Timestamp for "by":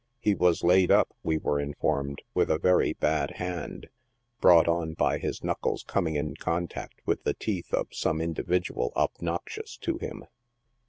4.95-5.19